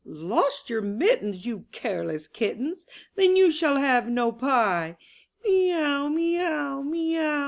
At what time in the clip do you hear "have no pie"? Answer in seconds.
3.77-4.97